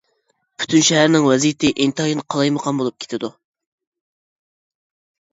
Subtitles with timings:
[0.61, 3.29] پۈتۈن شەھەرنىڭ ۋەزىيىتى ئىنتايىن قالايمىقان بولۇپ كېتىدۇ.